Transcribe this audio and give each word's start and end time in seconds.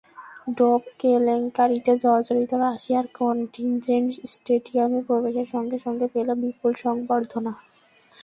Dope 0.57 0.83
কেলেঙ্কারিতে 0.99 1.93
জর্জরিত 2.03 2.51
রাশিয়ার 2.63 3.05
কন্টিনজেন্ট 3.19 4.09
স্টেডিয়ামে 4.33 4.99
প্রবেশের 5.07 5.47
সঙ্গে 5.53 5.77
সঙ্গে 5.85 6.07
পেল 6.13 6.27
বিপুল 6.43 6.71
সংবর্ধনা। 6.85 7.51